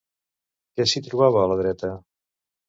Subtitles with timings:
[0.79, 1.93] Què s'hi trobava a la dreta?